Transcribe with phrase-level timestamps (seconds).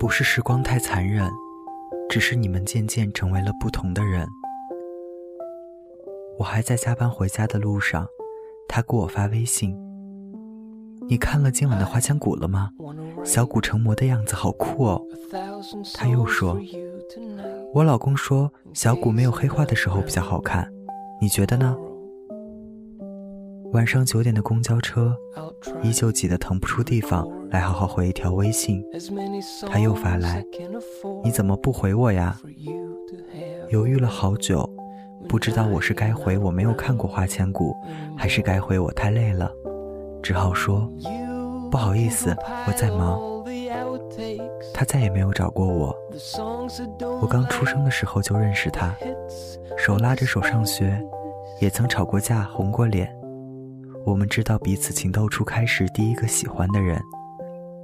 [0.00, 1.30] 不是时光太残忍，
[2.08, 4.26] 只是你们渐渐成为了不同的人。
[6.38, 8.06] 我还在加班回家的路上，
[8.66, 9.76] 他给我发微信
[11.06, 12.70] ：“你看了今晚的花千骨了吗？
[13.22, 15.02] 小骨成魔的样子好酷哦。”
[15.92, 16.58] 他又说
[17.74, 20.66] ：“我老公说小骨没有黑化的时候比较好看，
[21.20, 21.76] 你觉得呢？”
[23.72, 25.16] 晚上九点的公交车，
[25.82, 28.84] 依旧挤得腾不出地方来好好回一条微信。
[29.70, 30.44] 他又发来
[31.22, 32.36] ：“你怎么不回我呀？”
[33.70, 34.68] 犹豫了好久，
[35.28, 37.72] 不知道我是该回我没有看过《花千骨》，
[38.18, 39.50] 还是该回我太累了，
[40.20, 40.88] 只好说
[41.70, 43.20] ：“不好意思，我在忙。”
[44.74, 45.96] 他再也没有找过我。
[47.22, 48.92] 我刚出生的时候就认识他，
[49.78, 51.00] 手拉着手上学，
[51.60, 53.16] 也曾吵过架，红过脸。
[54.04, 57.00] 我们知道彼此情窦初开时第一个喜欢的人，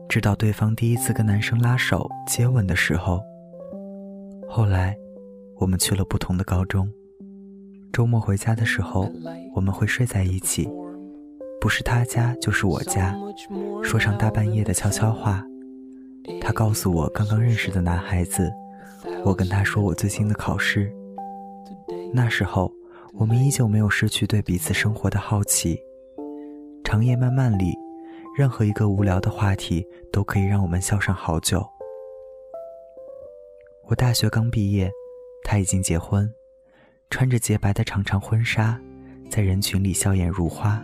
[0.09, 3.20] 知道对方第一次跟男生拉手接吻的时候。
[4.48, 4.97] 后来，
[5.56, 6.91] 我们去了不同的高中。
[7.92, 9.11] 周末回家的时候，
[9.55, 10.69] 我们会睡在一起，
[11.61, 13.14] 不是他家就是我家，
[13.83, 15.44] 说上大半夜的悄悄话。
[16.41, 18.50] 他告诉我刚刚认识的男孩子，
[19.25, 20.92] 我跟他说我最近的考试。
[22.12, 22.72] 那时候，
[23.12, 25.78] 我们依旧没有失去对彼此生活的好奇。
[26.87, 27.77] 长夜漫漫里，
[28.39, 31.69] 任何一个无聊的话题都可以让我们笑上好久。
[33.89, 34.89] 我大学刚毕业，
[35.43, 36.33] 他已经结婚，
[37.11, 38.81] 穿着洁白的长长婚纱，
[39.28, 40.81] 在人群里笑颜如花。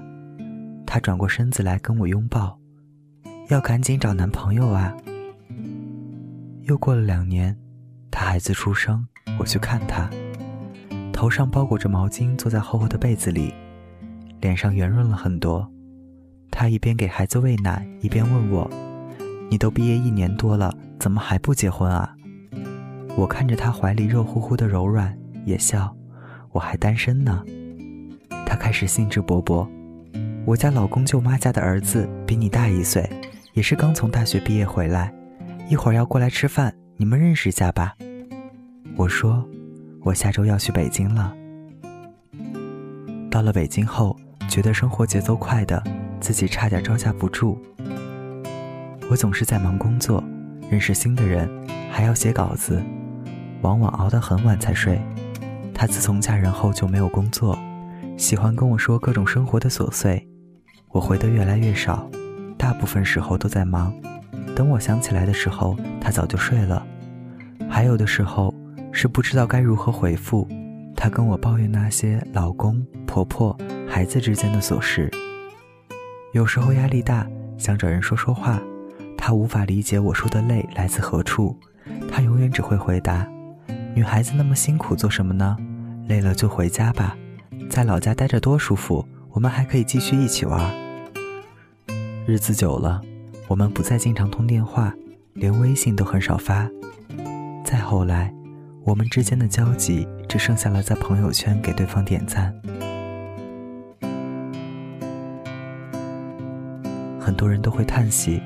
[0.85, 2.59] 他转过身子来跟我拥抱，
[3.49, 4.93] 要赶紧找男朋友啊！
[6.65, 7.57] 又过了两年，
[8.11, 9.07] 他孩子出生，
[9.39, 10.11] 我去看他，
[11.13, 13.55] 头上包裹着毛巾，坐在厚厚的被子里，
[14.41, 15.71] 脸上圆润了很多。
[16.53, 18.71] 他一边给孩子喂奶，一边问我
[19.51, 22.15] ：“你都毕业一年多了，怎么还不结婚啊？”
[23.17, 25.93] 我看着他怀里热乎乎的柔软，也笑
[26.53, 27.43] ：“我还单身呢。”
[28.47, 29.67] 他开始兴致勃勃
[30.47, 33.09] ：“我家老公舅妈家的儿子比你大一岁，
[33.55, 35.13] 也是刚从大学毕业回来，
[35.69, 37.95] 一会儿要过来吃饭，你们认识一下吧。”
[38.95, 39.43] 我说
[40.05, 41.35] ：“我下周要去北京了。”
[43.31, 44.15] 到了北京后，
[44.49, 45.83] 觉得生活节奏快的。
[46.23, 47.61] 自己差点招架不住。
[49.11, 50.23] 我总是在忙工作，
[50.71, 51.51] 认识新的人，
[51.91, 52.81] 还要写稿子，
[53.61, 54.99] 往往熬得很晚才睡。
[55.75, 57.59] 她自从嫁人后就没有工作，
[58.17, 60.25] 喜欢跟我说各种生活的琐碎。
[60.91, 62.09] 我回的越来越少，
[62.57, 63.93] 大部分时候都在忙。
[64.55, 66.87] 等我想起来的时候，她早就睡了。
[67.69, 68.55] 还有的时候
[68.93, 70.47] 是不知道该如何回复，
[70.95, 75.11] 她跟我抱怨那些老公、婆婆、孩子之间的琐事。
[76.33, 77.27] 有时候压力大，
[77.59, 78.59] 想找人说说话，
[79.19, 81.55] 他无法理解我说的累来自何处，
[82.11, 83.29] 他永远只会回答
[83.95, 85.55] ：“女孩子那么辛苦做什么呢？
[86.09, 87.15] 累了就回家吧，
[87.69, 90.75] 在老家待着多舒服，我们还可以继续一起玩。”
[92.27, 93.03] 日子久了，
[93.47, 94.95] 我们不再经常通电话，
[95.35, 96.67] 连微信都很少发。
[97.63, 98.33] 再后来，
[98.85, 102.55] 我们之间的交集只剩下了在朋友圈给对方点赞。
[107.43, 108.41] 很多人都会叹息，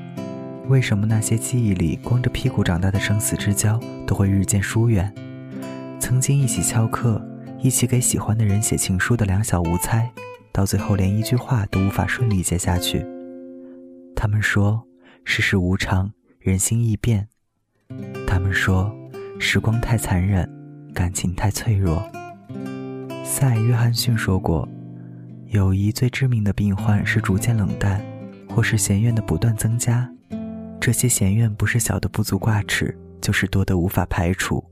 [0.68, 5.12] 为什么那些记忆里光着屁股长大的生死之交都会日渐疏远？
[6.00, 7.22] 曾经一起翘课、
[7.58, 10.10] 一起给喜欢的人写情书的两小无猜，
[10.50, 13.04] 到最后连一句话都无法顺利接下去。
[14.14, 14.82] 他们说
[15.24, 17.28] 世事无常，人心易变。
[18.26, 18.90] 他们说
[19.38, 20.50] 时光太残忍，
[20.94, 22.02] 感情太脆弱。
[23.22, 24.66] 赛·约翰逊说过，
[25.48, 28.02] 友谊最致命的病患是逐渐冷淡。
[28.56, 30.10] 或是嫌怨的不断增加，
[30.80, 34.64] 这些嫌怨不是小的不足挂齿，就是多的无法排除。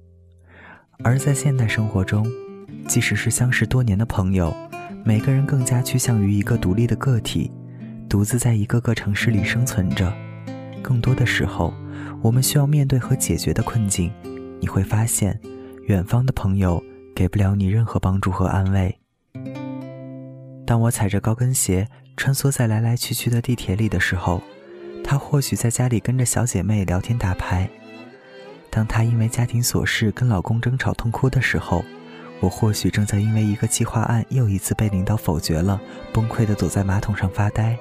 [1.02, 2.26] 而在现代生活中，
[2.88, 4.56] 即使是相识多年的朋友，
[5.04, 7.52] 每个人更加趋向于一个独立的个体，
[8.08, 10.10] 独自在一个个城市里生存着。
[10.82, 11.74] 更多的时候，
[12.22, 14.10] 我们需要面对和解决的困境，
[14.62, 15.38] 你会发现，
[15.88, 16.82] 远方的朋友
[17.14, 18.98] 给不了你任何帮助和安慰。
[20.64, 21.86] 当我踩着高跟鞋。
[22.16, 24.42] 穿梭在来来去去的地铁里的时候，
[25.02, 27.68] 她或许在家里跟着小姐妹聊天打牌；
[28.70, 31.84] 当她因为家庭琐事跟老公争吵痛哭的时候，
[32.40, 35.80] 我或许正在因为一个计划案又一次被领导否决了，
[36.12, 37.76] 崩溃地躲在马桶上发呆。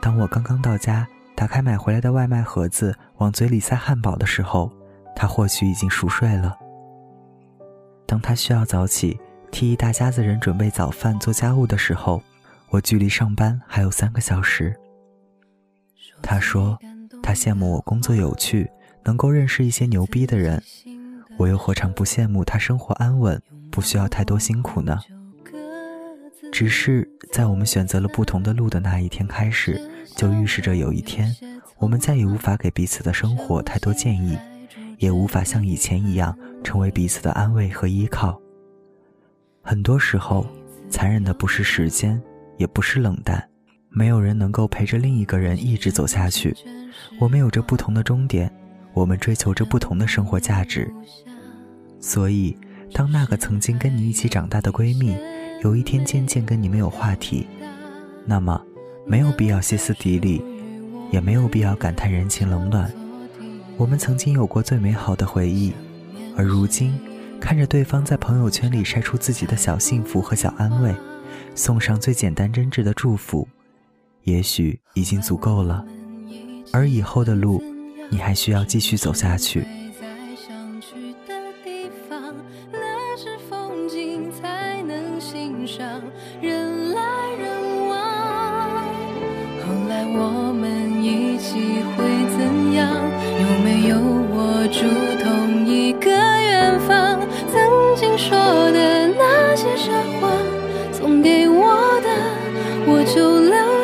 [0.00, 4.70] 当我刚刚到家，打开买回来的外卖盒子，往嘴里塞汉堡的时候，
[5.16, 6.56] 她或许已经熟睡了。
[8.06, 9.18] 当她需要早起，
[9.50, 12.22] 替一大家子人准备早饭、做家务的时候，
[12.74, 14.74] 我距离上班还有三个小时。
[16.20, 16.76] 他说，
[17.22, 18.68] 他羡慕我工作有趣，
[19.04, 20.60] 能够认识一些牛逼的人，
[21.36, 23.40] 我又何尝不羡慕他生活安稳，
[23.70, 24.98] 不需要太多辛苦呢？
[26.50, 29.80] 只是在我们选择了不同的路的那一天开始，
[30.16, 31.32] 就预示着有一天，
[31.78, 34.36] 我们再也无法给彼此的生活太多建议，
[34.98, 38.40] 也无法像以前一样成为彼此的安慰和依靠。
[39.62, 40.44] 很多时候，
[40.90, 42.20] 残忍的不是时间，
[42.56, 43.42] 也不是冷淡，
[43.90, 46.54] 没有人能够陪着另一个人一直走下去。
[47.18, 48.52] 我们有着不同的终点，
[48.92, 50.92] 我们追求着不同的生活价值。
[52.00, 52.56] 所以，
[52.92, 55.16] 当那个曾经跟你一起长大的闺蜜，
[55.62, 57.46] 有一天渐渐跟你没有话题，
[58.26, 58.60] 那么
[59.06, 60.44] 没有必要歇斯底里，
[61.10, 62.92] 也没有必要感叹人情冷暖。
[63.76, 65.72] 我们曾经有过最美好的回忆，
[66.36, 66.92] 而如今
[67.40, 70.94] 看着对方在朋友圈里晒出自己的小幸福和小安慰，
[71.54, 73.46] 送上最简单真挚的祝福，
[74.24, 75.84] 也许已经足够了。
[76.72, 77.62] 而以后的路，
[78.10, 79.64] 你还需要继续走下去。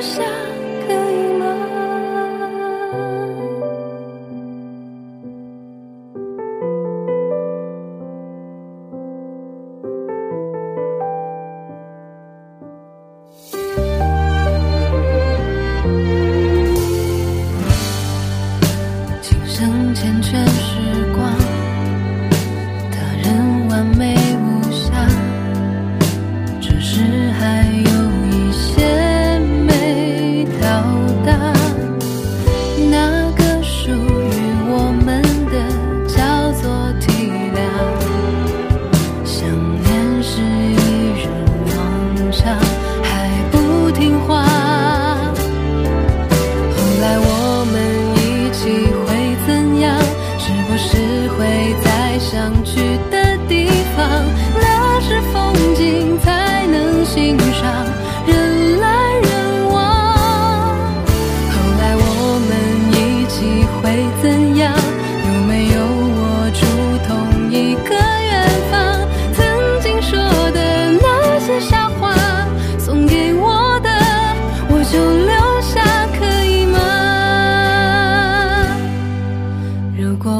[0.00, 0.22] 下
[0.86, 1.44] 可以吗？
[19.20, 20.79] 今生缱绻。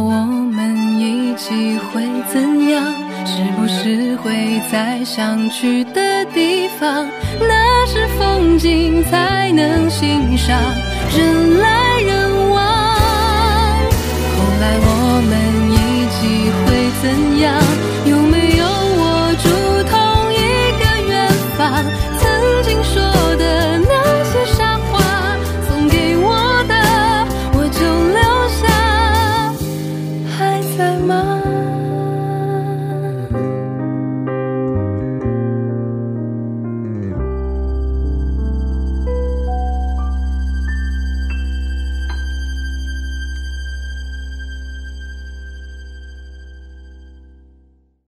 [0.01, 0.13] 我
[0.57, 2.03] 们一起会
[2.33, 2.83] 怎样？
[3.27, 7.07] 是不是会在想去的地方？
[7.39, 10.59] 那是风景才能欣赏
[11.17, 12.10] 人来人